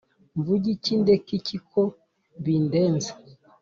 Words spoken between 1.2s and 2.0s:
iki ko